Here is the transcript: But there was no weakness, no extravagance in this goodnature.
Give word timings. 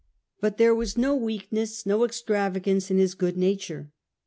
But 0.39 0.57
there 0.57 0.73
was 0.73 0.97
no 0.97 1.15
weakness, 1.15 1.85
no 1.85 2.03
extravagance 2.05 2.89
in 2.89 2.97
this 2.97 3.13
goodnature. 3.13 3.91